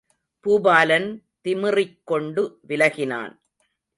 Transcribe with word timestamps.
பூபாலன் 0.45 1.09
திமிறிக் 1.43 1.99
கொண்டு 2.03 2.59
விலகினான். 2.67 3.33